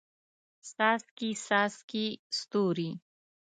[0.69, 2.05] څاڅکي، څاڅکي
[2.37, 2.89] ستوري